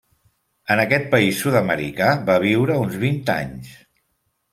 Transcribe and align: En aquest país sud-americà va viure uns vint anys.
En 0.75 0.79
aquest 0.83 1.03
país 1.11 1.41
sud-americà 1.45 2.07
va 2.31 2.37
viure 2.45 2.79
uns 2.87 2.97
vint 3.05 3.21
anys. 3.35 3.71